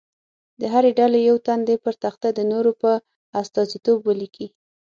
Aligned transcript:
د 0.59 0.61
هرې 0.73 0.91
ډلې 0.99 1.19
یو 1.29 1.37
تن 1.45 1.59
دې 1.67 1.75
پر 1.83 1.93
تخته 2.03 2.29
د 2.33 2.39
نورو 2.51 2.71
په 2.81 2.91
استازیتوب 3.41 3.97
ولیکي. 4.03 4.47